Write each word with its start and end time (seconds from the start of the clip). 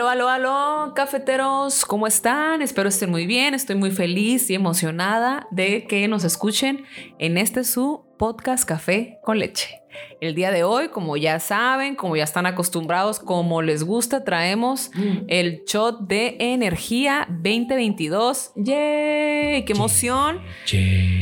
Aló, 0.00 0.08
aló, 0.08 0.28
aló, 0.30 0.94
cafeteros, 0.94 1.84
¿cómo 1.84 2.06
están? 2.06 2.62
Espero 2.62 2.88
estén 2.88 3.10
muy 3.10 3.26
bien, 3.26 3.52
estoy 3.52 3.76
muy 3.76 3.90
feliz 3.90 4.48
y 4.48 4.54
emocionada 4.54 5.46
de 5.50 5.84
que 5.86 6.08
nos 6.08 6.24
escuchen 6.24 6.86
en 7.18 7.36
este 7.36 7.64
su 7.64 8.06
podcast 8.18 8.66
Café 8.66 9.18
con 9.22 9.38
Leche. 9.38 9.82
El 10.22 10.34
día 10.34 10.52
de 10.52 10.64
hoy, 10.64 10.88
como 10.88 11.18
ya 11.18 11.38
saben, 11.38 11.96
como 11.96 12.16
ya 12.16 12.24
están 12.24 12.46
acostumbrados, 12.46 13.18
como 13.18 13.60
les 13.60 13.84
gusta, 13.84 14.24
traemos 14.24 14.90
Mm. 14.94 15.24
el 15.28 15.64
shot 15.66 16.00
de 16.06 16.36
energía 16.40 17.26
2022. 17.28 18.52
¡Yay! 18.56 19.66
¡Qué 19.66 19.72
emoción! 19.74 20.40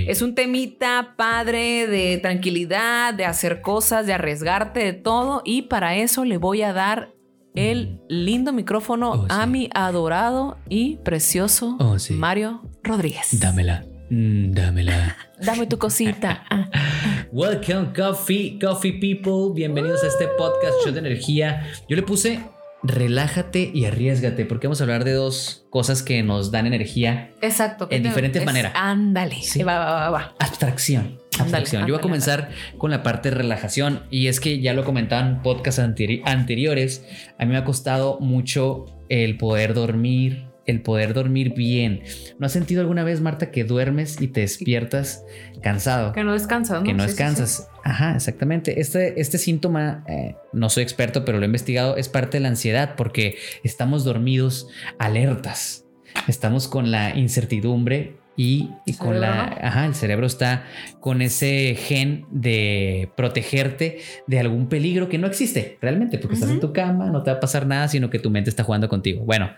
Es 0.07 0.23
un 0.23 0.37
temita 0.37 1.15
padre 1.17 1.89
de 1.89 2.19
tranquilidad, 2.19 3.13
de 3.13 3.25
hacer 3.25 3.61
cosas, 3.61 4.07
de 4.07 4.13
arriesgarte, 4.13 4.79
de 4.85 4.93
todo. 4.93 5.43
Y 5.45 5.63
para 5.63 5.97
eso 5.97 6.25
le 6.25 6.37
voy 6.37 6.63
a 6.63 6.73
dar 6.73 7.18
el 7.55 8.01
lindo 8.09 8.53
micrófono 8.53 9.11
Oh, 9.13 9.21
sí. 9.23 9.27
a 9.31 9.47
mi 9.47 9.71
adorado 9.75 10.59
y 10.69 10.97
precioso 10.99 11.77
Oh, 11.81 11.99
sí. 11.99 12.15
Mario 12.15 12.63
Rodríguez. 12.83 13.41
Dámela. 13.41 13.85
Mm, 14.11 14.53
dámela. 14.53 15.17
Dame 15.45 15.67
tu 15.67 15.79
cosita. 15.79 16.45
Welcome, 17.33 17.93
Coffee, 17.95 18.59
Coffee 18.59 18.93
People. 18.99 19.55
Bienvenidos 19.55 20.03
a 20.03 20.07
este 20.09 20.27
podcast 20.39 20.75
Shot 20.85 20.95
de 20.95 21.01
Energía. 21.01 21.67
Yo 21.89 21.97
le 21.97 22.03
puse 22.03 22.41
relájate 22.83 23.71
y 23.75 23.85
arriesgate, 23.87 24.45
porque 24.45 24.67
vamos 24.67 24.81
a 24.81 24.85
hablar 24.85 25.05
de 25.05 25.13
dos 25.13 25.67
cosas 25.71 26.03
que 26.03 26.23
nos 26.23 26.51
dan 26.51 26.67
energía. 26.67 27.31
Exacto. 27.41 27.85
En 27.85 27.89
¿qué 27.91 28.01
te- 28.01 28.09
diferentes 28.09 28.41
es- 28.43 28.47
maneras. 28.47 28.73
Ándale. 28.75 29.37
Sí. 29.43 29.63
Va, 29.63 29.79
va, 29.79 29.93
va, 29.93 30.11
va. 30.11 30.35
Abstracción. 30.39 31.19
Abstracción. 31.39 31.83
Yo 31.83 31.95
voy 31.95 31.99
a 31.99 32.03
comenzar 32.03 32.51
con 32.79 32.91
la 32.91 33.03
parte 33.03 33.31
de 33.31 33.37
relajación 33.37 34.03
y 34.11 34.27
es 34.27 34.41
que 34.41 34.61
ya 34.61 34.73
lo 34.73 34.85
comentaban 34.85 35.29
en 35.37 35.43
podcasts 35.43 35.81
anteri- 35.81 36.23
anteriores. 36.25 37.05
A 37.39 37.45
mí 37.45 37.53
me 37.53 37.59
ha 37.59 37.65
costado 37.65 38.19
mucho 38.21 38.87
el 39.09 39.37
poder 39.39 39.75
dormir, 39.75 40.47
el 40.69 40.83
poder 40.83 41.15
dormir 41.15 41.55
bien. 41.55 42.03
¿No 42.39 42.47
has 42.47 42.53
sentido 42.53 42.83
alguna 42.83 43.03
vez, 43.03 43.21
Marta, 43.21 43.51
que 43.51 43.65
duermes 43.65 44.21
y 44.21 44.29
te 44.29 44.43
despiertas 44.43 45.25
cansado? 45.63 46.13
Que 46.13 46.23
no 46.23 46.35
descansas, 46.35 46.81
¿no? 46.81 46.87
que 46.87 46.93
no 46.93 47.05
Sí, 47.05 47.11
sí, 47.11 47.17
descansas. 47.17 47.69
Ajá, 47.83 48.15
exactamente. 48.15 48.81
Este, 48.81 49.21
este 49.21 49.39
síntoma, 49.39 50.05
eh, 50.07 50.37
no 50.53 50.69
soy 50.69 50.83
experto, 50.83 51.25
pero 51.25 51.39
lo 51.39 51.45
he 51.45 51.47
investigado, 51.47 51.97
es 51.97 52.09
parte 52.09 52.37
de 52.37 52.43
la 52.43 52.49
ansiedad 52.49 52.95
porque 52.97 53.39
estamos 53.65 54.05
dormidos 54.05 54.69
alertas. 54.99 55.88
Estamos 56.27 56.69
con 56.69 56.91
la 56.91 57.17
incertidumbre 57.17 58.17
y, 58.37 58.71
y 58.87 58.95
con 58.95 59.09
Cerebro, 59.15 59.21
la... 59.21 59.59
Ajá, 59.63 59.87
el 59.87 59.95
cerebro 59.95 60.27
está 60.27 60.65
con 61.01 61.23
ese 61.23 61.75
gen 61.75 62.25
de 62.31 63.11
protegerte 63.17 63.99
de 64.27 64.39
algún 64.39 64.69
peligro 64.69 65.09
que 65.09 65.19
no 65.19 65.27
existe 65.27 65.77
realmente, 65.83 66.19
porque 66.19 66.35
estás 66.35 66.51
en 66.51 66.61
tu 66.61 66.73
cama, 66.73 67.11
no 67.11 67.23
te 67.25 67.33
va 67.33 67.39
a 67.39 67.41
pasar 67.41 67.67
nada, 67.67 67.89
sino 67.89 68.11
que 68.11 68.19
tu 68.19 68.31
mente 68.31 68.49
está 68.49 68.63
jugando 68.63 68.89
contigo. 68.89 69.25
Bueno, 69.25 69.51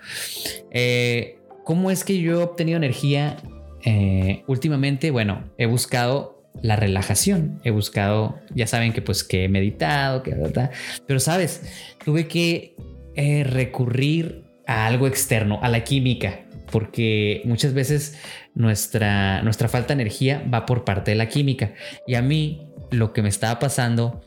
eh, 0.71 1.37
¿cómo 1.63 1.91
es 1.91 2.03
que 2.03 2.19
yo 2.19 2.39
he 2.39 2.43
obtenido 2.43 2.77
energía 2.77 3.37
eh, 3.85 4.43
últimamente? 4.47 5.11
Bueno, 5.11 5.43
he 5.59 5.67
buscado 5.67 6.41
la 6.61 6.75
relajación, 6.75 7.61
he 7.63 7.71
buscado, 7.71 8.39
ya 8.53 8.67
saben 8.67 8.93
que 8.93 9.01
pues 9.01 9.23
que 9.23 9.45
he 9.45 9.49
meditado, 9.49 10.23
que 10.23 10.35
pero 11.07 11.19
sabes, 11.19 11.63
tuve 12.03 12.27
que 12.27 12.75
eh, 13.15 13.43
recurrir 13.43 14.43
a 14.65 14.87
algo 14.87 15.07
externo, 15.07 15.59
a 15.61 15.69
la 15.69 15.83
química, 15.83 16.41
porque 16.71 17.41
muchas 17.45 17.73
veces 17.73 18.17
nuestra, 18.55 19.41
nuestra 19.43 19.67
falta 19.67 19.87
de 19.95 20.01
energía 20.01 20.43
va 20.53 20.65
por 20.65 20.83
parte 20.83 21.11
de 21.11 21.15
la 21.17 21.27
química 21.27 21.73
y 22.07 22.15
a 22.15 22.21
mí 22.21 22.67
lo 22.91 23.13
que 23.13 23.21
me 23.21 23.29
estaba 23.29 23.59
pasando 23.59 24.21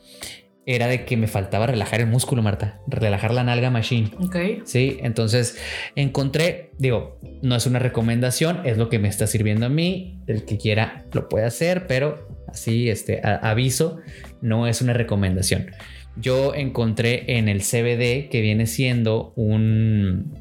era 0.67 0.87
de 0.87 1.05
que 1.05 1.15
me 1.15 1.27
faltaba 1.27 1.67
relajar 1.67 1.99
el 1.99 2.07
músculo, 2.07 2.41
Marta, 2.41 2.79
relajar 2.87 3.31
la 3.33 3.43
nalga 3.43 3.69
machine. 3.69 4.09
Ok. 4.19 4.35
Sí, 4.65 4.97
entonces 5.01 5.59
encontré, 5.95 6.71
digo, 6.79 7.19
no 7.43 7.55
es 7.55 7.67
una 7.67 7.77
recomendación, 7.77 8.61
es 8.65 8.77
lo 8.77 8.89
que 8.89 8.97
me 8.97 9.07
está 9.07 9.27
sirviendo 9.27 9.67
a 9.67 9.69
mí. 9.69 10.17
El 10.25 10.43
que 10.45 10.57
quiera 10.57 11.05
lo 11.13 11.29
puede 11.29 11.45
hacer, 11.45 11.85
pero 11.85 12.27
así, 12.47 12.89
este 12.89 13.21
a- 13.23 13.35
aviso, 13.51 13.99
no 14.41 14.65
es 14.67 14.81
una 14.81 14.93
recomendación. 14.93 15.67
Yo 16.17 16.55
encontré 16.55 17.37
en 17.37 17.47
el 17.47 17.61
CBD 17.61 18.29
que 18.29 18.41
viene 18.41 18.65
siendo 18.65 19.33
un, 19.35 20.33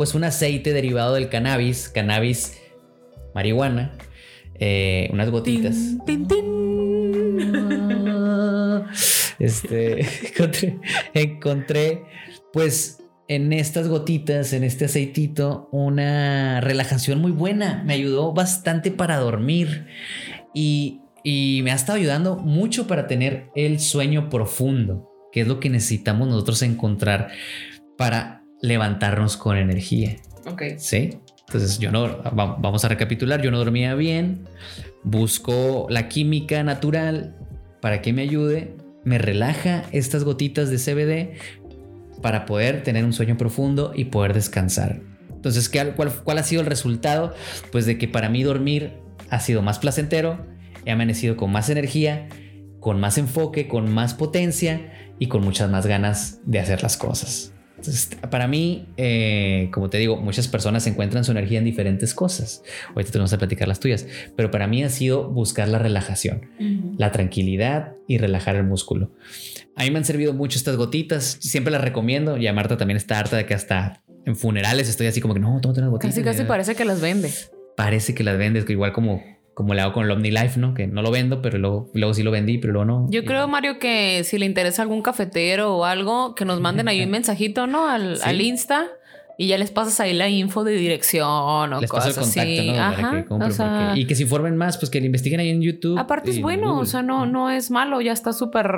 pues 0.00 0.14
un 0.14 0.24
aceite 0.24 0.72
derivado 0.72 1.12
del 1.12 1.28
cannabis, 1.28 1.90
cannabis 1.90 2.58
marihuana, 3.34 3.98
eh, 4.54 5.10
unas 5.12 5.28
gotitas. 5.28 5.76
Tin, 6.06 6.26
tin, 6.26 6.26
tin. 6.26 6.44
Este, 9.38 10.00
encontré, 10.26 10.78
encontré, 11.12 12.04
pues, 12.50 13.02
en 13.28 13.52
estas 13.52 13.88
gotitas, 13.88 14.54
en 14.54 14.64
este 14.64 14.86
aceitito, 14.86 15.68
una 15.70 16.62
relajación 16.62 17.20
muy 17.20 17.32
buena. 17.32 17.82
Me 17.84 17.92
ayudó 17.92 18.32
bastante 18.32 18.90
para 18.90 19.18
dormir 19.18 19.86
y, 20.54 21.02
y 21.24 21.60
me 21.62 21.72
ha 21.72 21.74
estado 21.74 21.98
ayudando 21.98 22.36
mucho 22.36 22.86
para 22.86 23.06
tener 23.06 23.50
el 23.54 23.80
sueño 23.80 24.30
profundo, 24.30 25.10
que 25.30 25.42
es 25.42 25.46
lo 25.46 25.60
que 25.60 25.68
necesitamos 25.68 26.26
nosotros 26.26 26.62
encontrar 26.62 27.28
para 27.98 28.39
levantarnos 28.62 29.36
con 29.36 29.56
energía. 29.56 30.16
Ok. 30.46 30.62
¿Sí? 30.78 31.18
Entonces 31.46 31.78
yo 31.78 31.90
no, 31.90 32.02
va- 32.22 32.56
vamos 32.58 32.84
a 32.84 32.88
recapitular, 32.88 33.42
yo 33.42 33.50
no 33.50 33.58
dormía 33.58 33.94
bien, 33.94 34.44
busco 35.02 35.86
la 35.90 36.08
química 36.08 36.62
natural 36.62 37.36
para 37.80 38.02
que 38.02 38.12
me 38.12 38.22
ayude, 38.22 38.76
me 39.04 39.18
relaja 39.18 39.84
estas 39.92 40.24
gotitas 40.24 40.70
de 40.70 40.78
CBD 40.78 42.20
para 42.22 42.44
poder 42.46 42.82
tener 42.82 43.04
un 43.04 43.12
sueño 43.12 43.36
profundo 43.36 43.92
y 43.94 44.06
poder 44.06 44.34
descansar. 44.34 45.00
Entonces, 45.30 45.68
¿qué, 45.70 45.92
cuál, 45.96 46.12
¿cuál 46.12 46.38
ha 46.38 46.42
sido 46.42 46.60
el 46.60 46.66
resultado? 46.66 47.34
Pues 47.72 47.86
de 47.86 47.96
que 47.96 48.06
para 48.08 48.28
mí 48.28 48.42
dormir 48.42 48.92
ha 49.30 49.40
sido 49.40 49.62
más 49.62 49.78
placentero, 49.78 50.44
he 50.84 50.90
amanecido 50.90 51.36
con 51.36 51.50
más 51.50 51.70
energía, 51.70 52.28
con 52.78 53.00
más 53.00 53.16
enfoque, 53.16 53.66
con 53.66 53.90
más 53.90 54.12
potencia 54.14 54.92
y 55.18 55.26
con 55.28 55.42
muchas 55.42 55.70
más 55.70 55.86
ganas 55.86 56.40
de 56.44 56.60
hacer 56.60 56.82
las 56.82 56.96
cosas. 56.98 57.54
Entonces, 57.80 58.10
para 58.30 58.46
mí, 58.46 58.84
eh, 58.98 59.70
como 59.72 59.88
te 59.88 59.96
digo, 59.96 60.18
muchas 60.18 60.48
personas 60.48 60.86
encuentran 60.86 61.24
su 61.24 61.30
energía 61.30 61.58
en 61.58 61.64
diferentes 61.64 62.12
cosas. 62.12 62.62
Ahorita 62.90 63.10
te 63.10 63.16
vamos 63.16 63.32
a 63.32 63.38
platicar 63.38 63.68
las 63.68 63.80
tuyas, 63.80 64.06
pero 64.36 64.50
para 64.50 64.66
mí 64.66 64.84
ha 64.84 64.90
sido 64.90 65.30
buscar 65.30 65.66
la 65.68 65.78
relajación, 65.78 66.50
la 66.98 67.10
tranquilidad 67.10 67.94
y 68.06 68.18
relajar 68.18 68.56
el 68.56 68.64
músculo. 68.64 69.12
A 69.76 69.84
mí 69.84 69.90
me 69.90 69.96
han 69.96 70.04
servido 70.04 70.34
mucho 70.34 70.58
estas 70.58 70.76
gotitas, 70.76 71.38
siempre 71.40 71.72
las 71.72 71.80
recomiendo. 71.80 72.36
Y 72.36 72.46
a 72.46 72.52
Marta 72.52 72.76
también 72.76 72.98
está 72.98 73.18
harta 73.18 73.38
de 73.38 73.46
que 73.46 73.54
hasta 73.54 74.02
en 74.26 74.36
funerales 74.36 74.90
estoy 74.90 75.06
así 75.06 75.22
como 75.22 75.32
que 75.32 75.40
no, 75.40 75.58
tómate 75.62 75.80
unas 75.80 75.90
gotitas. 75.90 76.14
Casi, 76.14 76.22
casi 76.22 76.44
parece 76.44 76.74
que 76.74 76.84
las 76.84 77.00
vende. 77.00 77.32
Parece 77.78 78.14
que 78.14 78.22
las 78.22 78.36
vendes, 78.36 78.66
que 78.66 78.72
igual 78.72 78.92
como, 78.92 79.22
como 79.54 79.74
le 79.74 79.82
hago 79.82 79.92
con 79.92 80.04
el 80.04 80.10
OmniLife, 80.12 80.58
¿no? 80.58 80.72
Que 80.74 80.86
no 80.86 81.02
lo 81.02 81.10
vendo, 81.10 81.42
pero 81.42 81.58
luego, 81.58 81.90
luego 81.94 82.14
sí 82.14 82.22
lo 82.22 82.30
vendí, 82.30 82.58
pero 82.58 82.72
luego 82.72 82.84
no. 82.86 83.06
Yo 83.10 83.24
creo, 83.24 83.46
Mario, 83.48 83.78
que 83.78 84.22
si 84.24 84.38
le 84.38 84.46
interesa 84.46 84.82
algún 84.82 85.02
cafetero 85.02 85.76
o 85.76 85.84
algo, 85.84 86.34
que 86.34 86.44
nos 86.44 86.60
manden 86.60 86.88
ahí 86.88 87.02
un 87.02 87.10
mensajito, 87.10 87.66
¿no? 87.66 87.88
Al, 87.88 88.16
Sí. 88.16 88.22
al 88.24 88.40
Insta 88.40 88.86
y 89.36 89.46
ya 89.46 89.56
les 89.58 89.70
pasas 89.70 89.98
ahí 90.00 90.12
la 90.12 90.28
info 90.28 90.64
de 90.64 90.72
dirección 90.72 91.26
o 91.26 91.80
les 91.80 91.90
paso 91.90 92.08
el 92.10 92.14
cosas 92.14 92.26
contacto, 92.34 92.50
así. 92.60 92.66
¿no? 92.68 92.74
Para 92.76 92.88
Ajá, 92.90 93.10
que 93.16 93.24
compren, 93.24 93.50
o 93.50 93.54
sea, 93.54 93.86
porque- 93.88 94.00
y 94.00 94.06
que 94.06 94.14
se 94.14 94.22
informen 94.24 94.56
más, 94.56 94.76
pues 94.78 94.90
que 94.90 95.00
le 95.00 95.06
investiguen 95.06 95.40
ahí 95.40 95.48
en 95.50 95.62
YouTube. 95.62 95.98
aparte 95.98 96.30
es 96.30 96.36
en 96.36 96.42
bueno, 96.42 96.78
o 96.78 96.84
sea, 96.84 97.02
no, 97.02 97.24
no 97.26 97.50
es 97.50 97.70
malo, 97.70 98.00
ya 98.02 98.12
está 98.12 98.32
súper, 98.34 98.70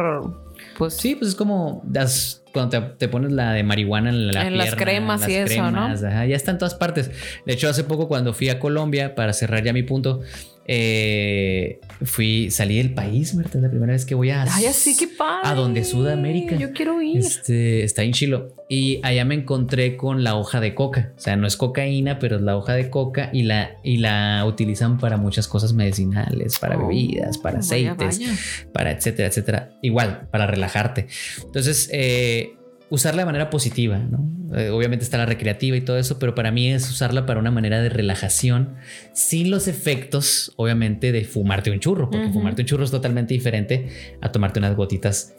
pues 0.79 0.95
Sí, 0.95 1.17
pues 1.17 1.31
es 1.31 1.35
como 1.37 1.83
das- 1.85 2.39
cuando 2.53 2.71
te, 2.71 2.81
te 2.99 3.09
pones 3.09 3.33
la 3.33 3.53
de 3.55 3.63
marihuana 3.65 4.11
en 4.11 4.27
la 4.29 4.47
En 4.47 4.57
las 4.59 4.67
pierna, 4.69 4.85
cremas 4.85 5.21
las 5.23 5.31
y 5.31 5.35
eso, 5.35 5.71
¿no? 5.71 5.87
ajá, 5.87 6.27
ya 6.27 6.37
está 6.37 6.51
en 6.53 6.59
todas 6.59 6.75
partes. 6.75 7.11
De 7.47 7.53
hecho, 7.55 7.69
hace 7.69 7.83
poco 7.83 8.07
cuando 8.09 8.33
fui 8.35 8.49
a 8.51 8.61
Colombia, 8.61 9.15
para 9.15 9.33
cerrar 9.33 9.65
ya 9.65 9.73
mi 9.73 9.83
punto, 9.83 10.21
eh, 10.67 11.81
fui, 12.05 12.51
salí 12.51 12.77
del 12.77 12.95
país, 12.95 13.35
Marta, 13.35 13.59
es 13.59 13.63
la 13.63 13.71
primera 13.71 13.93
vez 13.93 14.05
que 14.05 14.15
voy 14.15 14.31
a... 14.31 14.45
Ay, 14.49 14.67
así 14.67 14.97
que 14.97 15.09
padre. 15.09 15.49
A 15.49 15.55
donde 15.55 15.85
Sudamérica. 15.85 16.57
Yo 16.57 16.73
quiero 16.73 17.01
ir. 17.03 17.19
Este, 17.19 17.83
está 17.85 18.03
en 18.03 18.13
Chilo. 18.13 18.55
Y 18.69 19.01
allá 19.03 19.25
me 19.25 19.35
encontré 19.35 19.97
con 19.97 20.25
la 20.25 20.37
hoja 20.37 20.61
de 20.61 20.75
coca. 20.75 21.13
O 21.17 21.21
sea, 21.21 21.37
no 21.37 21.47
es 21.47 21.57
cocaína, 21.57 22.19
pero 22.19 22.37
es 22.37 22.43
la 22.43 22.57
hoja 22.57 22.75
de 22.75 22.91
coca 22.91 23.31
y 23.33 23.43
la, 23.43 23.77
y 23.83 23.99
la 23.99 24.45
utilizan 24.47 24.99
para 24.99 25.17
muchas 25.17 25.49
cosas 25.49 25.73
medicinales, 25.73 26.59
para 26.59 26.77
Oh, 26.79 26.89
bebidas, 26.89 27.39
para 27.39 27.59
vaya, 27.59 27.93
aceites, 27.93 28.19
vaya. 28.19 28.33
para 28.73 28.93
etcétera, 28.93 29.29
etcétera. 29.29 29.79
Igual, 29.83 30.29
para 30.31 30.47
relajarte. 30.47 31.07
Entonces, 31.45 31.91
eh, 31.93 32.55
usarla 32.93 33.23
de 33.23 33.27
manera 33.27 33.49
positiva, 33.49 33.99
¿no? 33.99 34.29
Eh, 34.57 34.69
obviamente 34.69 35.03
está 35.03 35.17
la 35.17 35.25
recreativa 35.25 35.75
y 35.77 35.81
todo 35.81 35.97
eso, 35.99 36.19
pero 36.19 36.35
para 36.35 36.51
mí 36.51 36.71
es 36.71 36.91
usarla 36.91 37.25
para 37.25 37.41
una 37.41 37.51
manera 37.51 37.81
de 37.81 37.89
relajación 37.89 38.75
sin 39.15 39.51
los 39.51 39.67
efectos, 39.67 40.53
obviamente, 40.57 41.11
de 41.11 41.25
fumarte 41.25 41.71
un 41.71 41.81
churro, 41.81 42.11
porque 42.11 42.29
fumarte 42.29 42.61
un 42.63 42.67
churro 42.69 42.85
es 42.85 42.91
totalmente 42.91 43.33
diferente 43.33 43.89
a 44.21 44.31
tomarte 44.31 44.59
unas 44.59 44.77
gotitas, 44.77 45.35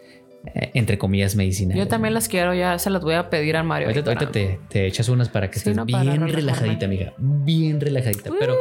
eh, 0.55 0.71
entre 0.73 0.97
comillas, 0.97 1.35
medicinales. 1.35 1.83
Yo 1.83 1.88
también 1.88 2.15
las 2.15 2.27
quiero, 2.27 2.55
ya 2.55 2.79
se 2.79 2.89
las 2.89 3.03
voy 3.03 3.13
a 3.13 3.29
pedir 3.29 3.55
a 3.55 3.61
Mario. 3.61 3.88
Ahorita, 3.89 4.09
ahorita 4.11 4.31
te, 4.31 4.59
te 4.69 4.88
echas 4.88 5.07
unas 5.09 5.29
para 5.29 5.50
que 5.51 5.59
Sí, 5.59 5.69
estés 5.69 5.75
no, 5.75 5.85
para 5.85 6.01
bien 6.03 6.15
relajarme. 6.21 6.35
relajadita, 6.41 6.85
amiga. 6.88 7.13
Bien 7.19 7.79
relajadita. 7.79 8.31
Pero 8.39 8.57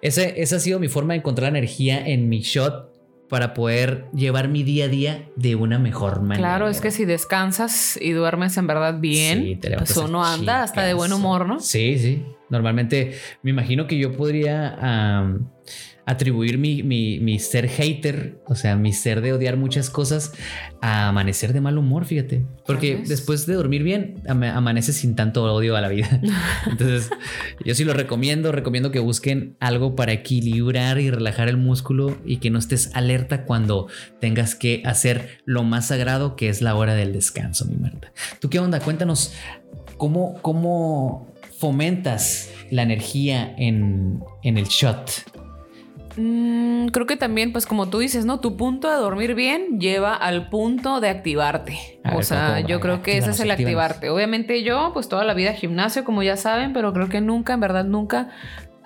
ese, 0.00 0.40
esa 0.40 0.54
ha 0.56 0.60
sido 0.60 0.78
mi 0.78 0.86
forma 0.86 1.14
de 1.14 1.18
encontrar 1.18 1.48
energía 1.48 2.06
en 2.06 2.28
mi 2.28 2.42
shot 2.42 2.89
para 3.30 3.54
poder 3.54 4.06
llevar 4.12 4.48
mi 4.48 4.64
día 4.64 4.86
a 4.86 4.88
día 4.88 5.24
de 5.36 5.54
una 5.54 5.78
mejor 5.78 6.20
manera. 6.20 6.48
Claro, 6.48 6.68
es 6.68 6.80
que 6.80 6.90
si 6.90 7.04
descansas 7.04 7.96
y 8.02 8.10
duermes 8.10 8.56
en 8.56 8.66
verdad 8.66 8.98
bien, 8.98 9.44
Sí, 9.44 9.56
te 9.56 9.70
pues 9.76 9.96
uno 9.96 10.24
anda 10.24 10.64
hasta 10.64 10.82
de 10.82 10.94
buen 10.94 11.12
humor, 11.12 11.46
¿no? 11.46 11.60
Sí, 11.60 11.98
sí. 11.98 12.26
Normalmente 12.48 13.16
me 13.42 13.50
imagino 13.50 13.86
que 13.86 13.96
yo 13.96 14.16
podría 14.16 14.74
am, 14.80 15.48
atribuir 16.10 16.58
mi, 16.58 16.82
mi- 16.82 17.18
mi 17.20 17.38
ser 17.38 17.68
hater, 17.68 18.38
o 18.46 18.54
sea, 18.54 18.76
mi 18.76 18.92
ser 18.92 19.20
de 19.20 19.32
odiar 19.32 19.56
muchas 19.56 19.90
cosas, 19.90 20.32
a 20.82 21.08
amanecer 21.08 21.52
de 21.52 21.60
mal 21.60 21.78
humor, 21.78 22.04
fíjate. 22.04 22.44
Porque 22.66 23.02
después 23.06 23.46
de 23.46 23.54
dormir 23.54 23.82
bien, 23.82 24.16
ama- 24.28 24.54
amaneces 24.56 24.96
sin 24.96 25.14
tanto 25.16 25.44
odio 25.44 25.76
a 25.76 25.80
la 25.80 25.88
vida. 25.88 26.20
Entonces, 26.70 27.10
yo 27.64 27.74
sí 27.74 27.84
lo 27.84 27.92
recomiendo, 27.94 28.52
recomiendo 28.52 28.90
que 28.90 28.98
busquen 28.98 29.56
algo 29.60 29.94
para 29.96 30.12
equilibrar 30.12 30.98
y 31.00 31.10
relajar 31.10 31.48
el 31.48 31.56
músculo 31.56 32.18
y 32.24 32.38
que 32.38 32.50
no 32.50 32.58
estés 32.58 32.90
alerta 32.94 33.44
cuando 33.44 33.88
tengas 34.20 34.54
que 34.54 34.82
hacer 34.84 35.38
lo 35.44 35.62
más 35.64 35.86
sagrado 35.88 36.36
que 36.36 36.48
es 36.48 36.62
la 36.62 36.74
hora 36.74 36.94
del 36.94 37.12
descanso, 37.12 37.64
mi 37.66 37.76
Marta. 37.76 38.12
¿Tú 38.40 38.50
qué 38.50 38.58
onda? 38.58 38.80
Cuéntanos 38.80 39.32
cómo, 39.96 40.38
cómo 40.42 41.28
fomentas 41.58 42.50
la 42.70 42.82
energía 42.82 43.54
en, 43.58 44.20
en 44.42 44.56
el 44.58 44.64
shot. 44.66 45.10
Mm, 46.16 46.88
creo 46.88 47.06
que 47.06 47.16
también, 47.16 47.52
pues 47.52 47.66
como 47.66 47.88
tú 47.88 47.98
dices, 47.98 48.24
¿no? 48.24 48.40
Tu 48.40 48.56
punto 48.56 48.90
de 48.90 48.96
dormir 48.96 49.34
bien 49.34 49.78
lleva 49.78 50.14
al 50.14 50.48
punto 50.48 51.00
de 51.00 51.08
activarte. 51.08 52.00
A 52.04 52.12
o 52.12 52.16
ver, 52.16 52.24
sea, 52.24 52.60
yo 52.60 52.80
creo 52.80 53.02
que 53.02 53.16
ese 53.16 53.30
es 53.30 53.40
el 53.40 53.50
activarte. 53.50 54.10
Obviamente 54.10 54.62
yo, 54.62 54.90
pues 54.92 55.08
toda 55.08 55.24
la 55.24 55.34
vida 55.34 55.52
gimnasio, 55.52 56.04
como 56.04 56.22
ya 56.22 56.36
saben, 56.36 56.72
pero 56.72 56.92
creo 56.92 57.08
que 57.08 57.20
nunca, 57.20 57.54
en 57.54 57.60
verdad 57.60 57.84
nunca 57.84 58.30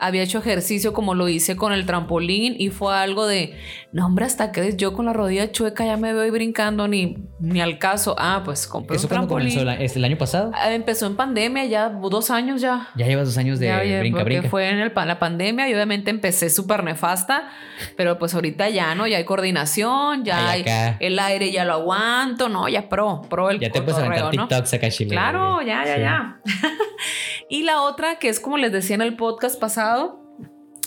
había 0.06 0.23
hecho 0.23 0.39
ejercicio 0.39 0.93
como 0.93 1.15
lo 1.15 1.29
hice 1.29 1.56
con 1.56 1.73
el 1.73 1.87
trampolín 1.87 2.55
y 2.59 2.71
fue 2.71 2.97
algo 2.97 3.27
de, 3.27 3.56
no 3.93 4.06
hombre, 4.06 4.25
hasta 4.25 4.53
que 4.53 4.77
yo 4.77 4.93
con 4.93 5.06
la 5.06 5.12
rodilla 5.12 5.51
chueca 5.53 5.85
ya 5.85 5.97
me 5.97 6.12
veo 6.12 6.31
brincando 6.33 6.89
ni, 6.89 7.17
ni 7.41 7.61
al 7.61 7.79
caso. 7.79 8.15
Ah, 8.19 8.43
pues 8.45 8.67
compré 8.67 8.97
¿Eso 8.97 9.06
un 9.06 9.11
trampolín. 9.11 9.49
comenzó? 9.49 9.65
¿La- 9.65 9.75
¿Es 9.77 9.97
el 9.97 10.05
año 10.05 10.17
pasado? 10.19 10.51
Ah, 10.55 10.73
Empezó 10.73 11.06
en 11.06 11.17
pandemia, 11.17 11.65
ya 11.67 11.89
dos 11.89 12.31
años 12.31 12.61
ya. 12.61 12.89
Ya 12.97 13.06
llevas 13.06 13.27
dos 13.29 13.39
años 13.39 13.59
de 13.59 13.67
Ya, 13.67 13.85
ya, 13.85 14.01
brinca, 14.01 14.19
porque 14.21 14.35
brinca. 14.39 14.49
fue 14.51 14.69
en 14.69 14.79
el, 14.79 14.93
la 14.95 15.19
pandemia 15.19 15.69
y 15.69 15.75
obviamente 15.75 16.11
empecé 16.11 16.51
súper 16.51 16.85
nefasta, 16.85 17.49
pero 17.97 18.19
pues 18.19 18.35
ahorita 18.35 18.69
ya, 18.71 18.95
¿no? 18.95 19.06
Ya 19.06 19.19
hay 19.19 19.25
coordinación, 19.25 20.25
ya 20.25 20.51
Ay, 20.51 20.62
hay 20.67 20.97
el 21.01 21.19
aire, 21.19 21.51
ya 21.53 21.65
lo 21.65 21.75
aguanto, 21.75 22.49
¿no? 22.49 22.69
Ya 22.69 22.89
pro, 22.89 23.23
pro 23.29 23.51
el 23.51 23.61
Ya 23.61 23.71
te 23.71 23.81
puedes 23.83 23.99
aventar 24.01 24.25
¿no? 24.25 24.31
TikToks 24.49 24.75
acá, 24.75 24.89
Chile. 24.91 25.11
Claro, 25.11 25.61
ya, 25.62 25.85
ya, 25.85 25.95
Sí. 25.95 26.01
ya. 26.01 26.41
y 27.49 27.62
la 27.62 27.82
otra, 27.82 28.19
que 28.19 28.29
es 28.29 28.41
como 28.41 28.58
les 28.58 28.73
decía 28.73 28.94
en 28.94 29.02
el 29.02 29.17
podcast 29.17 29.61
pasado, 29.61 30.24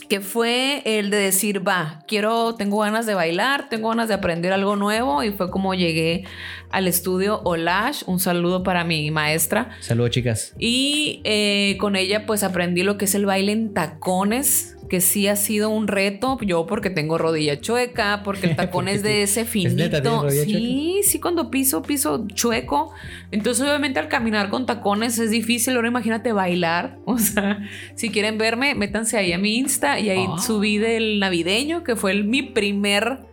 que 0.08 0.20
fue 0.20 0.82
el 0.84 1.10
de 1.10 1.18
decir, 1.18 1.66
va, 1.66 2.02
quiero, 2.08 2.54
tengo 2.54 2.78
ganas 2.80 3.04
de 3.06 3.14
bailar, 3.14 3.68
tengo 3.68 3.90
ganas 3.90 4.08
de 4.08 4.14
aprender 4.14 4.52
algo 4.52 4.74
nuevo 4.76 5.22
y 5.22 5.30
fue 5.32 5.50
como 5.50 5.74
llegué 5.74 6.24
al 6.70 6.86
estudio 6.88 7.40
Olash, 7.44 8.02
un 8.06 8.18
saludo 8.20 8.62
para 8.62 8.84
mi 8.84 9.10
maestra, 9.10 9.70
Saludos, 9.80 10.10
chicas. 10.10 10.54
y 10.58 11.20
eh, 11.24 11.76
con 11.78 11.96
ella 11.96 12.26
pues 12.26 12.42
aprendí 12.42 12.82
lo 12.82 12.96
que 12.98 13.04
es 13.06 13.14
el 13.14 13.26
baile 13.26 13.52
en 13.52 13.72
tacones, 13.74 14.74
que 14.88 15.02
sí 15.02 15.28
ha 15.28 15.36
sido 15.36 15.68
un 15.68 15.86
reto, 15.86 16.38
yo 16.40 16.64
porque 16.66 16.88
tengo 16.88 17.18
rodilla 17.18 17.60
chueca, 17.60 18.22
porque 18.24 18.46
el 18.46 18.56
tacón 18.56 18.88
es 18.88 19.02
de 19.02 19.22
ese 19.22 19.44
finito. 19.44 20.22
rodilla 20.22 20.44
sí, 20.44 21.00
sí, 21.04 21.20
cuando 21.20 21.50
piso, 21.50 21.82
piso 21.82 22.26
chueco. 22.32 22.92
Entonces 23.30 23.64
obviamente 23.66 23.98
al 24.00 24.08
caminar 24.08 24.48
con 24.48 24.64
tacones 24.64 25.18
es 25.18 25.30
difícil, 25.30 25.76
ahora 25.76 25.88
imagínate 25.88 26.32
bailar. 26.32 26.96
O 27.04 27.18
sea, 27.18 27.58
si 27.96 28.10
quieren 28.10 28.38
verme, 28.38 28.74
métanse 28.74 29.18
ahí 29.18 29.32
a 29.32 29.38
mi 29.38 29.56
Insta 29.56 29.97
y 29.98 30.10
ahí 30.10 30.26
Ah. 30.28 30.38
subí 30.40 30.78
del 30.78 31.18
navideño, 31.20 31.84
que 31.84 31.96
fue 31.96 32.12
el- 32.12 32.24
mi 32.24 32.42
primer... 32.42 33.26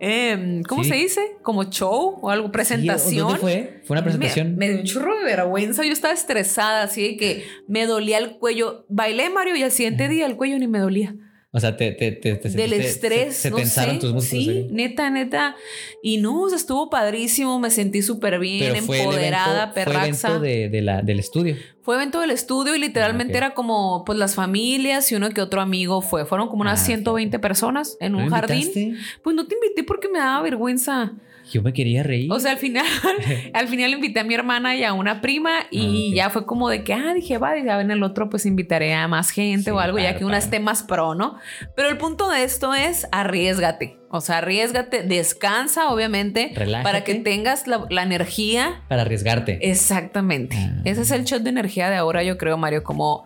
em, 0.00 0.62
¿Cómo 0.64 0.82
Sí. 0.82 0.90
se 0.90 0.96
dice? 0.96 1.20
Como 1.42 1.64
show 1.70 2.18
o 2.20 2.30
algo, 2.30 2.50
presentación. 2.50 3.24
¿Dónde 3.28 3.38
fue? 3.40 3.80
¿Fue 3.84 3.94
una 3.94 4.02
presentación? 4.02 4.56
Me, 4.56 4.66
me 4.66 4.68
dio 4.72 4.80
un 4.80 4.84
chorro 4.86 5.16
de 5.18 5.24
vergüenza. 5.24 5.84
Yo 5.84 5.92
estaba 5.92 6.12
estresada, 6.12 6.82
así 6.82 7.02
de 7.02 7.16
que 7.16 7.44
me 7.68 7.86
dolía 7.86 8.18
el 8.18 8.38
cuello. 8.38 8.84
Bailé, 8.88 9.30
Mario, 9.30 9.54
y 9.54 9.62
al 9.62 9.70
siguiente 9.70 10.08
día 10.08 10.26
el 10.26 10.36
cuello 10.36 10.58
ni 10.58 10.66
me 10.66 10.80
dolía. 10.80 11.14
O 11.54 11.60
sea, 11.60 11.76
te, 11.76 11.92
te, 11.92 12.12
te, 12.12 12.34
te 12.36 12.48
Del 12.48 12.72
estrés. 12.72 13.34
Se, 13.36 13.42
se 13.42 13.50
no 13.50 13.56
tensaron 13.56 13.96
sé. 13.96 14.00
tus 14.00 14.12
músculos. 14.14 14.44
Sí, 14.44 14.48
ahí. 14.48 14.68
neta, 14.70 15.10
neta. 15.10 15.54
Y 16.02 16.16
no, 16.16 16.40
o 16.40 16.48
sea, 16.48 16.56
estuvo 16.56 16.88
padrísimo. 16.88 17.58
Me 17.60 17.70
sentí 17.70 18.00
súper 18.00 18.38
bien, 18.38 18.72
Pero 18.72 18.84
fue 18.86 18.96
el 18.96 19.02
empoderada, 19.02 19.66
fue 19.72 19.84
perraxa. 19.84 20.28
evento 20.28 20.40
de, 20.42 20.68
de 20.70 20.80
la, 20.80 21.02
del 21.02 21.18
estudio. 21.20 21.56
Fue 21.82 21.96
evento 21.96 22.20
del 22.20 22.30
estudio 22.30 22.74
y 22.74 22.78
literalmente 22.78 23.34
Ah, 23.34 23.36
era 23.38 23.54
como 23.54 24.02
pues 24.06 24.18
las 24.18 24.34
familias 24.34 25.12
y 25.12 25.14
uno 25.14 25.28
que 25.28 25.42
otro 25.42 25.60
amigo 25.60 26.00
fue. 26.00 26.24
Fueron 26.24 26.48
como 26.48 26.62
unas 26.62 26.80
Ah, 26.80 26.86
120 26.86 27.38
personas 27.38 27.98
en 28.00 28.12
¿No 28.12 28.18
un 28.18 28.30
jardín. 28.30 28.58
invitaste? 28.68 28.94
Pues 29.22 29.36
no 29.36 29.46
te 29.46 29.54
invité 29.54 29.84
porque 29.84 30.08
me 30.08 30.20
daba 30.20 30.40
vergüenza. 30.42 31.12
Yo 31.50 31.62
me 31.62 31.72
quería 31.72 32.02
reír. 32.02 32.30
O 32.32 32.38
sea, 32.40 32.52
al 32.52 32.58
final, 32.58 32.86
al 33.52 33.68
final 33.68 33.92
invité 33.92 34.20
a 34.20 34.24
mi 34.24 34.34
hermana 34.34 34.76
y 34.76 34.84
a 34.84 34.92
una 34.92 35.20
prima 35.20 35.50
y 35.70 36.12
Ah, 36.12 36.16
ya 36.16 36.30
fue 36.30 36.46
como 36.46 36.68
de 36.68 36.84
que, 36.84 36.94
ah, 36.94 37.12
dije, 37.14 37.38
va, 37.38 37.58
ya 37.58 37.80
en 37.80 37.90
el 37.90 38.02
otro 38.02 38.28
pues 38.30 38.46
invitaré 38.46 38.94
a 38.94 39.08
más 39.08 39.30
gente 39.30 39.64
Sí, 39.64 39.70
o 39.70 39.78
algo, 39.80 39.98
ya 39.98 40.16
que 40.16 40.24
una 40.24 40.34
claro. 40.34 40.44
esté 40.44 40.60
más 40.60 40.82
pro, 40.82 41.14
¿no? 41.14 41.36
Pero 41.76 41.88
el 41.88 41.98
punto 41.98 42.28
de 42.30 42.44
esto 42.44 42.74
es 42.74 43.06
arriesgate. 43.12 43.98
O 44.10 44.20
sea, 44.20 44.38
arriesgate, 44.38 45.02
descansa, 45.04 45.88
obviamente, 45.88 46.52
Relájate. 46.54 46.84
para 46.84 47.04
que 47.04 47.14
tengas 47.16 47.66
la, 47.66 47.86
la 47.88 48.02
energía. 48.02 48.82
para 48.88 49.02
arriesgarte. 49.02 49.58
Exactamente. 49.70 50.56
Ah. 50.58 50.82
Ese 50.84 51.02
es 51.02 51.10
el 51.10 51.24
shot 51.24 51.42
de 51.42 51.50
energía 51.50 51.88
de 51.90 51.96
ahora, 51.96 52.22
yo 52.22 52.38
creo, 52.38 52.56
Mario, 52.58 52.82
como... 52.84 53.24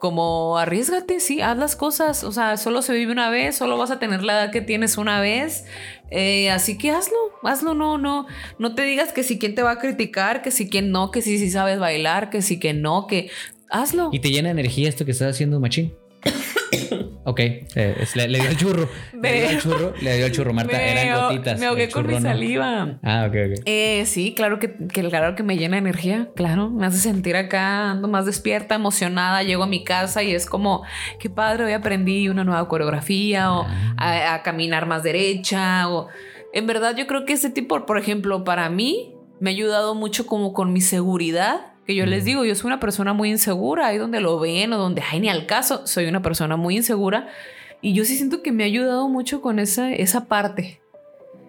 Como 0.00 0.56
arriesgate, 0.56 1.20
sí, 1.20 1.42
haz 1.42 1.58
las 1.58 1.76
cosas. 1.76 2.24
O 2.24 2.32
sea, 2.32 2.56
solo 2.56 2.80
se 2.80 2.94
vive 2.94 3.12
una 3.12 3.28
vez, 3.28 3.54
solo 3.54 3.76
vas 3.76 3.90
a 3.90 3.98
tener 3.98 4.22
la 4.22 4.32
edad 4.32 4.50
que 4.50 4.62
tienes 4.62 4.96
una 4.96 5.20
vez. 5.20 5.66
Eh, 6.10 6.50
así 6.50 6.78
que 6.78 6.90
hazlo, 6.90 7.18
hazlo, 7.42 7.74
no, 7.74 7.98
no. 7.98 8.26
No 8.58 8.74
te 8.74 8.82
digas 8.82 9.12
que 9.12 9.22
si 9.22 9.38
quién 9.38 9.54
te 9.54 9.62
va 9.62 9.72
a 9.72 9.78
criticar, 9.78 10.40
que 10.40 10.50
si 10.50 10.70
quién 10.70 10.90
no, 10.90 11.10
que 11.10 11.20
si 11.20 11.38
sí 11.38 11.50
sabes 11.50 11.78
bailar, 11.78 12.30
que 12.30 12.40
si 12.40 12.58
que 12.58 12.72
no, 12.72 13.06
que 13.06 13.30
hazlo. 13.68 14.08
¿Y 14.10 14.20
te 14.20 14.30
llena 14.30 14.48
de 14.48 14.52
energía 14.52 14.88
esto 14.88 15.04
que 15.04 15.10
estás 15.10 15.34
haciendo, 15.34 15.60
Machín? 15.60 15.92
Ok, 17.24 17.38
eh, 17.40 17.64
es- 18.00 18.16
le, 18.16 18.28
le 18.28 18.38
dio 18.40 18.48
el 18.50 18.56
churro. 18.58 18.88
Le 19.12 19.32
dio 19.40 19.50
el 19.50 19.60
churro, 19.60 19.92
le 20.00 20.16
dio 20.16 20.26
el 20.26 20.32
churro, 20.32 20.52
Marta. 20.52 20.76
me, 20.76 20.92
Eran 20.92 21.20
gotitas. 21.28 21.58
me 21.60 21.66
ahogué 21.66 21.84
el 21.84 21.92
con 21.92 22.06
mi 22.06 22.14
no. 22.14 22.20
saliva. 22.20 22.98
Ah, 23.02 23.26
ok, 23.28 23.34
ok. 23.52 23.62
Eh, 23.66 24.04
sí, 24.06 24.34
claro 24.34 24.58
que, 24.58 24.74
que 24.92 25.08
claro 25.08 25.34
que 25.36 25.42
me 25.42 25.56
llena 25.56 25.76
de 25.76 25.80
energía, 25.80 26.28
claro, 26.36 26.70
me 26.70 26.86
hace 26.86 26.98
sentir 26.98 27.36
acá, 27.36 27.90
ando 27.90 28.08
más 28.08 28.26
despierta, 28.26 28.74
emocionada, 28.74 29.42
llego 29.42 29.62
a 29.64 29.66
mi 29.66 29.84
casa 29.84 30.22
y 30.22 30.34
es 30.34 30.46
como, 30.46 30.82
qué 31.18 31.28
padre, 31.30 31.64
hoy 31.64 31.72
aprendí 31.72 32.28
una 32.28 32.44
nueva 32.44 32.66
coreografía 32.68 33.52
o 33.52 33.66
Ah. 33.66 33.94
a, 33.98 34.34
a 34.34 34.42
caminar 34.42 34.86
más 34.86 35.02
derecha 35.02 35.88
o 35.88 36.08
en 36.52 36.66
verdad 36.66 36.96
yo 36.96 37.06
creo 37.06 37.24
que 37.26 37.34
ese 37.34 37.50
tipo, 37.50 37.86
por 37.86 37.98
ejemplo, 37.98 38.42
para 38.44 38.68
mí 38.70 39.14
me 39.38 39.50
ha 39.50 39.52
ayudado 39.52 39.94
mucho 39.94 40.26
como 40.26 40.52
con 40.52 40.72
mi 40.72 40.80
seguridad, 40.80 41.69
que 41.90 41.96
yo 41.96 42.06
les 42.06 42.24
digo, 42.24 42.44
yo 42.44 42.54
soy 42.54 42.68
una 42.68 42.80
persona 42.80 43.12
muy 43.12 43.30
insegura, 43.30 43.88
ahí 43.88 43.98
donde 43.98 44.20
lo 44.20 44.38
ven 44.38 44.72
o 44.72 44.78
donde, 44.78 45.02
ay, 45.10 45.20
ni 45.20 45.28
al 45.28 45.46
caso, 45.46 45.86
soy 45.86 46.06
una 46.06 46.22
persona 46.22 46.56
muy 46.56 46.76
insegura 46.76 47.28
y 47.82 47.92
yo 47.94 48.04
sí 48.04 48.16
siento 48.16 48.42
que 48.42 48.52
me 48.52 48.62
ha 48.62 48.66
ayudado 48.66 49.08
mucho 49.08 49.40
con 49.40 49.58
esa, 49.58 49.92
esa 49.92 50.26
parte. 50.26 50.80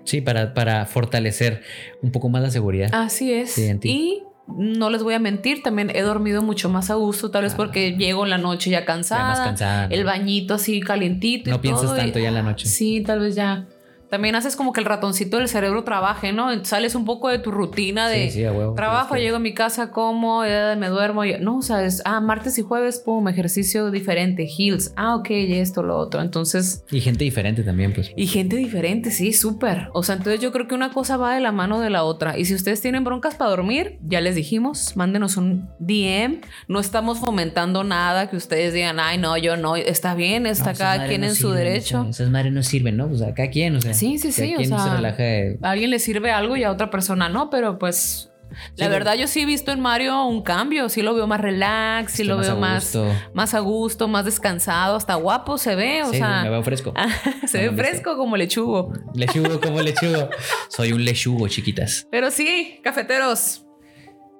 Sí, 0.03 0.19
para, 0.21 0.53
para 0.55 0.85
fortalecer 0.87 1.61
un 2.01 2.11
poco 2.11 2.27
más 2.29 2.41
la 2.41 2.49
seguridad. 2.49 2.89
Así 2.91 3.31
es. 3.31 3.51
Sí, 3.51 3.71
y 3.83 4.23
no 4.47 4.89
les 4.89 5.03
voy 5.03 5.13
a 5.13 5.19
mentir, 5.19 5.61
también 5.61 5.91
he 5.93 6.01
dormido 6.01 6.41
mucho 6.41 6.69
más 6.69 6.89
a 6.89 6.95
gusto, 6.95 7.29
tal 7.29 7.43
vez 7.43 7.53
Ah. 7.53 7.57
porque 7.57 7.91
llego 7.95 8.23
en 8.23 8.31
la 8.31 8.37
noche 8.39 8.69
ya 8.71 8.79
Ya 8.79 8.85
cansada. 8.85 9.23
más 9.27 9.39
cansada. 9.41 9.85
El 9.91 10.03
bañito 10.03 10.55
así 10.55 10.79
calientito. 10.81 11.49
y 11.49 11.53
No 11.53 11.61
piensas 11.61 11.85
todo, 11.85 11.95
y- 11.97 11.99
tanto 11.99 12.17
ya 12.19 12.29
en 12.29 12.33
la 12.33 12.41
noche. 12.43 12.67
Sí, 12.67 13.01
tal 13.05 13.19
vez 13.19 13.35
ya. 13.35 13.67
También 14.11 14.35
haces 14.35 14.55
como 14.55 14.73
que 14.73 14.81
el 14.81 14.85
ratoncito 14.85 15.37
del 15.37 15.47
cerebro 15.47 15.83
trabaje, 15.83 16.33
¿no? 16.33 16.65
Sales 16.65 16.93
un 16.95 17.05
poco 17.05 17.29
de 17.29 17.39
tu 17.39 17.49
rutina 17.49 18.09
de 18.09 18.25
Sí, 18.29 18.39
sí, 18.41 18.43
huevo. 18.45 18.75
trabajo, 18.75 19.15
llego 19.15 19.37
a 19.37 19.39
mi 19.39 19.53
casa, 19.53 19.89
como, 19.89 20.45
ya 20.45 20.75
me 20.77 20.89
duermo. 20.89 21.23
ya- 21.25 21.39
No, 21.39 21.57
o 21.57 21.61
sea, 21.61 21.83
es, 21.85 22.01
ah, 22.05 22.19
martes 22.19 22.57
y 22.59 22.61
jueves, 22.61 22.99
pum, 22.99 23.27
ejercicio 23.29 23.89
diferente, 23.89 24.45
heels. 24.47 24.91
Ah, 24.97 25.15
ok, 25.15 25.29
y 25.31 25.53
esto, 25.53 25.81
lo 25.81 25.97
otro. 25.97 26.21
Entonces, 26.21 26.83
Y 26.91 26.99
gente 26.99 27.23
diferente 27.23 27.63
también, 27.63 27.93
pues. 27.93 28.11
y 28.15 28.27
gente 28.27 28.57
diferente, 28.57 29.11
sí, 29.11 29.31
súper. 29.33 29.87
O 29.93 30.03
sea, 30.03 30.15
entonces 30.15 30.41
yo 30.41 30.51
creo 30.51 30.67
que 30.67 30.75
una 30.75 30.91
cosa 30.91 31.15
va 31.15 31.33
de 31.33 31.39
la 31.39 31.53
mano 31.53 31.79
de 31.79 31.89
la 31.89 32.03
otra. 32.03 32.37
Y 32.37 32.43
si 32.43 32.53
ustedes 32.53 32.81
tienen 32.81 33.05
broncas 33.05 33.35
para 33.35 33.49
dormir, 33.51 33.97
ya 34.05 34.19
les 34.19 34.35
dijimos, 34.35 34.97
mándenos 34.97 35.37
un 35.37 35.69
DM. 35.79 36.41
No 36.67 36.81
estamos 36.81 37.19
fomentando 37.19 37.85
nada 37.85 38.29
que 38.29 38.35
ustedes 38.35 38.73
digan, 38.73 38.99
ay, 38.99 39.17
no, 39.17 39.37
yo 39.37 39.55
no. 39.55 39.77
Está 39.77 40.15
bien, 40.15 40.45
está 40.45 40.73
No, 40.73 40.77
cada 40.77 41.07
quien 41.07 41.21
no 41.21 41.27
en 41.27 41.35
su 41.35 41.47
sirven, 41.47 41.57
derecho. 41.57 42.01
Esas, 42.01 42.19
esas 42.19 42.29
madres 42.29 42.51
no 42.51 42.61
sirven, 42.61 42.97
¿no? 42.97 43.05
O 43.05 43.15
sea, 43.15 43.33
cada 43.33 43.49
quien, 43.49 43.75
o 43.77 43.81
sea. 43.81 43.93
Sí, 44.01 44.17
sí, 44.17 44.31
sí, 44.31 44.55
o 44.55 44.63
sea, 44.65 45.13
se 45.15 45.57
A 45.61 45.69
alguien 45.69 45.89
le 45.91 45.99
sirve 45.99 46.31
algo 46.31 46.55
y 46.57 46.63
a 46.63 46.71
otra 46.71 46.89
persona 46.89 47.29
no, 47.29 47.49
pero 47.49 47.77
pues. 47.77 48.27
La 48.75 48.87
Sí, 48.87 48.91
verdad, 48.91 49.13
yo 49.15 49.27
sí 49.27 49.41
he 49.41 49.45
visto 49.45 49.71
en 49.71 49.79
Mario 49.79 50.25
un 50.25 50.41
cambio. 50.41 50.89
Sí 50.89 51.01
lo 51.01 51.13
veo 51.13 51.25
más 51.25 51.39
relax, 51.39 52.11
sí 52.13 52.23
lo 52.25 52.35
más 52.35 52.47
veo 52.47 52.57
más, 52.57 52.97
más 53.33 53.53
a 53.53 53.59
gusto, 53.59 54.07
más 54.09 54.25
descansado, 54.25 54.97
hasta 54.97 55.15
guapo 55.15 55.57
se 55.57 55.75
ve. 55.75 56.03
O 56.03 56.09
Sí, 56.11 56.17
sea, 56.17 56.43
me 56.43 56.49
veo 56.49 56.61
fresco. 56.63 56.93
se 57.47 57.63
No, 57.65 57.71
ve 57.71 57.77
fresco 57.77 58.17
como 58.17 58.35
lechugo. 58.35 58.91
Lechugo 59.13 59.61
como 59.61 59.81
lechugo. 59.81 60.29
Soy 60.67 60.91
un 60.91 61.05
lechugo, 61.05 61.47
chiquitas. 61.47 62.07
Pero 62.11 62.29
sí, 62.31 62.81
cafeteros. 62.83 63.65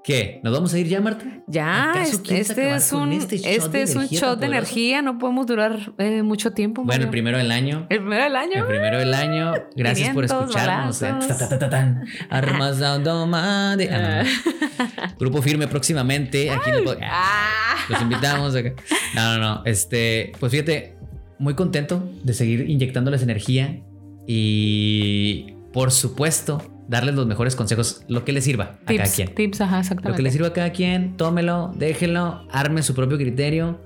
¿Qué? 0.04 0.40
¿Nos 0.44 0.52
vamos 0.52 0.74
a 0.74 0.80
ir 0.80 0.88
ya, 0.88 1.00
Marta? 1.00 1.26
Ya, 1.46 1.94
este, 2.02 2.40
este 2.40 2.74
es 2.74 2.92
un, 2.92 3.14
este, 3.14 3.36
este 3.36 3.84
es 3.84 3.96
un 3.96 4.08
shot 4.08 4.40
de 4.40 4.48
energía. 4.48 5.04
No 5.04 5.20
podemos 5.20 5.46
durar 5.46 5.94
eh, 6.00 6.24
mucho 6.24 6.52
tiempo. 6.52 6.84
Bueno, 6.84 7.04
el 7.04 7.10
primero 7.12 7.38
del 7.38 7.52
año. 7.52 7.86
El 7.90 8.00
primero 8.00 8.24
del 8.24 8.36
año. 8.36 8.62
El 8.62 8.66
primero 8.66 8.98
del 8.98 9.14
año. 9.14 9.54
Gracias 9.76 10.14
por 10.14 10.26
escucharnos. 10.26 11.04
Eh. 11.04 11.14
Armas 12.30 12.80
de... 12.80 13.90
Ah, 13.92 14.24
Grupo 15.20 15.42
firme 15.44 15.68
próximamente. 15.68 16.50
Aquí 16.50 16.72
ah. 17.04 17.76
Los 17.88 18.02
invitamos. 18.02 18.56
Acá. 18.56 18.74
No, 19.14 19.38
no, 19.38 19.40
no. 19.40 19.62
Este, 19.66 20.32
pues 20.40 20.52
fíjate, 20.52 20.96
muy 21.38 21.54
contento 21.54 22.10
de 22.24 22.34
seguir 22.34 22.68
inyectándoles 22.70 23.22
energía 23.22 23.82
y 24.26 25.54
por 25.74 25.92
supuesto 25.92 26.71
darles 26.92 27.16
los 27.16 27.26
mejores 27.26 27.56
consejos, 27.56 28.04
lo 28.10 28.26
que 28.26 28.34
les 28.34 28.44
sirva 28.44 28.78
a 28.86 28.94
cada 28.94 29.10
quien. 29.10 29.34
Tips, 29.34 29.62
ajá, 29.62 29.80
exactamente. 29.80 30.10
Lo 30.10 30.16
que 30.18 30.24
les 30.24 30.34
sirva 30.34 30.50
a 30.50 30.54
cada 30.54 30.72
quien, 30.74 31.16
tómelo, 31.16 31.72
déjenlo, 31.74 32.46
arme 32.52 32.84
su 32.84 32.94
propio 32.94 33.18
criterio, 33.18 33.80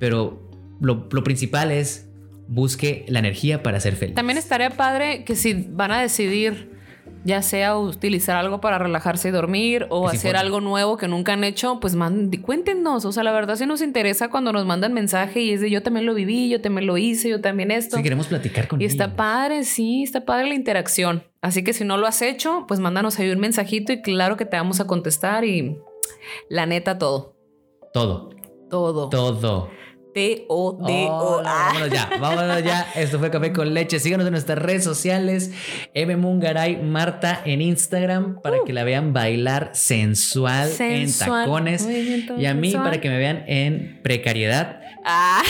pero 0.00 0.50
lo, 0.80 1.08
principal 1.22 1.70
es 1.70 2.08
busque 2.48 3.06
la 3.06 3.20
energía 3.20 3.62
para 3.62 3.78
ser 3.78 3.94
feliz. 3.94 4.16
También 4.16 4.38
estaría 4.38 4.70
padre 4.70 5.22
que 5.22 5.36
si 5.36 5.68
van 5.70 5.92
a 5.92 6.00
decidir 6.00 6.72
ya 7.28 7.42
sea 7.42 7.76
utilizar 7.76 8.36
algo 8.36 8.60
para 8.60 8.78
relajarse 8.78 9.28
y 9.28 9.30
dormir 9.30 9.86
o 9.90 10.08
hacer 10.08 10.34
algo 10.36 10.60
nuevo 10.60 10.96
que 10.96 11.06
nunca 11.06 11.34
han 11.34 11.44
hecho, 11.44 11.78
pues 11.78 11.94
manden, 11.94 12.40
cuéntenos. 12.40 13.04
O 13.04 13.12
sea, 13.12 13.22
la 13.22 13.32
verdad 13.32 13.56
sí 13.56 13.66
nos 13.66 13.82
interesa 13.82 14.30
cuando 14.30 14.50
nos 14.52 14.64
mandan 14.64 14.94
mensaje 14.94 15.42
y 15.42 15.52
es 15.52 15.60
de 15.60 15.70
yo 15.70 15.82
también 15.82 16.06
lo 16.06 16.14
viví, 16.14 16.48
yo 16.48 16.60
también 16.62 16.86
lo 16.86 16.96
hice, 16.96 17.28
yo 17.28 17.40
también 17.40 17.70
esto. 17.70 17.98
Sí, 17.98 18.02
queremos 18.02 18.26
platicar 18.28 18.66
con 18.66 18.80
Y 18.80 18.86
está 18.86 19.14
padre, 19.14 19.64
sí, 19.64 20.02
está 20.02 20.24
padre 20.24 20.48
la 20.48 20.54
interacción. 20.54 21.22
Así 21.42 21.62
que 21.62 21.74
si 21.74 21.84
no 21.84 21.98
lo 21.98 22.06
has 22.06 22.22
hecho, 22.22 22.64
pues 22.66 22.80
mándanos 22.80 23.18
ahí 23.18 23.30
un 23.30 23.40
mensajito 23.40 23.92
y 23.92 24.00
claro 24.00 24.36
que 24.36 24.46
te 24.46 24.56
vamos 24.56 24.80
a 24.80 24.86
contestar 24.86 25.44
y 25.44 25.76
la 26.48 26.64
neta 26.64 26.98
todo. 26.98 27.36
Todo. 27.92 28.30
Todo. 28.70 29.10
Todo. 29.10 29.68
T-O-D-O. 30.18 31.42
vámonos 31.44 31.90
ya, 31.90 32.10
vámonos 32.20 32.64
ya. 32.64 32.90
Esto 32.96 33.20
fue 33.20 33.30
Café 33.30 33.52
con 33.52 33.72
Leche. 33.72 34.00
Síganos 34.00 34.26
en 34.26 34.32
nuestras 34.32 34.58
redes 34.58 34.82
sociales. 34.82 35.52
M. 35.94 36.16
Mungaray 36.16 36.82
Marta 36.82 37.40
en 37.44 37.62
Instagram 37.62 38.40
para 38.42 38.56
uh. 38.56 38.64
que 38.64 38.72
la 38.72 38.82
vean 38.82 39.12
bailar 39.12 39.70
sensual, 39.74 40.70
en 40.80 41.16
tacones. 41.16 41.88
Y 42.36 42.46
a 42.46 42.54
mí 42.54 42.72
para 42.72 43.00
que 43.00 43.08
me 43.08 43.16
vean 43.16 43.44
en 43.46 44.00
precariedad. 44.02 44.80
Ah. 45.04 45.44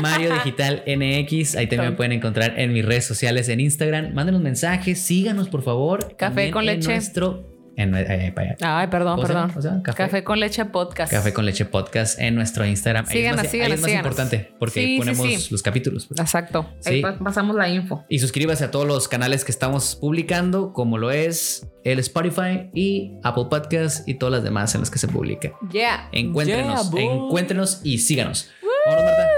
Mario 0.00 0.32
Digital 0.34 0.84
NX. 0.86 1.56
Ahí 1.56 1.66
también 1.66 1.90
me 1.90 1.96
pueden 1.96 2.12
encontrar 2.12 2.60
en 2.60 2.72
mis 2.72 2.84
redes 2.84 3.04
sociales 3.04 3.48
en 3.48 3.58
Instagram. 3.58 4.14
Mándenos 4.14 4.40
mensajes, 4.40 5.02
síganos 5.02 5.48
por 5.48 5.62
favor. 5.62 6.14
Café 6.16 6.52
con 6.52 6.64
leche. 6.64 6.86
nuestro 6.86 7.52
en, 7.82 7.94
eh, 7.96 8.56
Ay, 8.60 8.86
perdón, 8.88 9.20
perdón. 9.20 9.82
café, 9.82 10.24
con 10.24 10.40
leche 10.40 10.64
podcast. 10.64 11.12
Café 11.12 11.32
con 11.32 11.44
leche 11.44 11.64
podcast 11.64 12.18
en 12.18 12.34
nuestro 12.34 12.64
Instagram. 12.64 13.06
Síganos, 13.06 13.46
síganos, 13.46 13.78
es 13.78 13.82
más 13.82 13.92
importante 13.92 14.52
porque 14.58 14.96
ponemos 14.98 15.50
los 15.50 15.62
capítulos. 15.62 16.06
Pues. 16.06 16.20
Exacto. 16.20 16.68
Ahí 16.84 17.02
pasamos 17.22 17.56
la 17.56 17.68
info. 17.68 18.04
Y 18.08 18.18
suscríbase 18.18 18.64
a 18.64 18.70
todos 18.70 18.86
los 18.86 19.08
canales 19.08 19.44
que 19.44 19.52
estamos 19.52 19.96
publicando, 19.96 20.72
como 20.72 20.98
lo 20.98 21.10
es 21.10 21.68
el 21.84 21.98
Spotify 21.98 22.70
y 22.72 23.12
Apple 23.22 23.46
Podcast 23.50 24.08
y 24.08 24.14
todas 24.14 24.32
las 24.32 24.44
demás 24.44 24.74
en 24.74 24.82
las 24.82 24.90
que 24.90 24.98
se 24.98 25.08
publica. 25.08 25.52
Yeah. 25.70 26.08
Encuéntrenos, 26.12 26.90
encuéntrenos 26.94 27.80
y 27.82 27.98
síganos. 27.98 28.50
Vámonos, 28.86 29.04
Marta. 29.04 29.28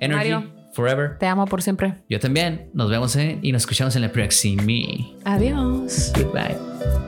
Energy. 0.00 0.58
Forever. 0.72 1.18
Te 1.18 1.26
amo 1.26 1.44
por 1.46 1.60
siempre. 1.60 1.94
Yo 2.08 2.20
también. 2.20 2.70
Nos 2.72 2.88
vemos 2.88 3.16
y 3.16 3.50
nos 3.50 3.62
escuchamos 3.62 3.96
en 3.96 4.02
la 4.02 4.12
próxima. 4.12 4.62
Adiós. 5.24 6.12
Goodbye. 6.14 7.07